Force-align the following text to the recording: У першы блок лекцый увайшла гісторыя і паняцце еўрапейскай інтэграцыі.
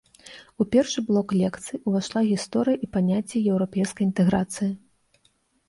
У 0.63 0.65
першы 0.75 1.03
блок 1.09 1.27
лекцый 1.41 1.81
увайшла 1.91 2.23
гісторыя 2.31 2.81
і 2.87 2.91
паняцце 2.97 3.45
еўрапейскай 3.53 4.09
інтэграцыі. 4.11 4.71